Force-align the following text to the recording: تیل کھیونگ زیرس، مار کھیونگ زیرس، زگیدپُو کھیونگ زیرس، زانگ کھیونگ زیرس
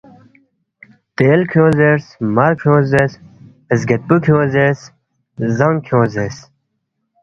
تیل 1.15 1.41
کھیونگ 1.51 1.75
زیرس، 1.79 2.05
مار 2.35 2.51
کھیونگ 2.61 2.85
زیرس، 2.91 3.13
زگیدپُو 3.79 4.15
کھیونگ 4.25 4.49
زیرس، 4.53 4.81
زانگ 5.57 5.77
کھیونگ 5.85 6.09
زیرس 6.13 6.37